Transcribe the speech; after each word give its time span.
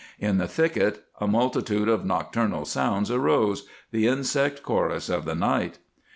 In 0.17 0.39
the 0.39 0.47
thicket 0.47 1.03
a 1.19 1.27
multitude 1.27 1.87
of 1.87 2.03
nocturnal 2.07 2.65
sounds 2.65 3.11
arose, 3.11 3.67
the 3.91 4.07
insect 4.07 4.63
chorus 4.63 5.09
of 5.09 5.25
the 5.25 5.35
night. 5.35 5.77